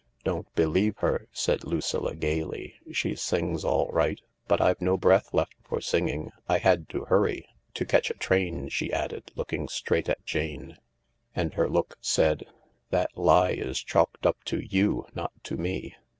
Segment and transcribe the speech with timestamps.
[0.23, 4.19] "Don't believe her," said Lucilla gaily; "she sings all right.
[4.47, 7.47] But I've no breath left for singing, I had to hurry.
[7.75, 10.77] To catch a train," she added, looking straight at Jane.
[11.35, 12.45] And her look said,"
[12.89, 15.93] That lie is chalked up to you, not to me.